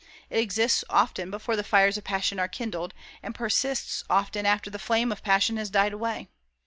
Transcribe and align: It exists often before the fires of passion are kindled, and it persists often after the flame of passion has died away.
It 0.31 0.39
exists 0.39 0.83
often 0.89 1.29
before 1.29 1.55
the 1.55 1.63
fires 1.63 1.95
of 1.95 2.03
passion 2.03 2.39
are 2.39 2.47
kindled, 2.47 2.95
and 3.21 3.35
it 3.35 3.37
persists 3.37 4.03
often 4.09 4.47
after 4.47 4.71
the 4.71 4.79
flame 4.79 5.11
of 5.11 5.21
passion 5.21 5.57
has 5.57 5.69
died 5.69 5.93
away. 5.93 6.27